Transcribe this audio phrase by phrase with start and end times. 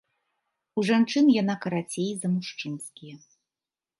[0.81, 3.15] У жанчын яна карацей за мужчынскія.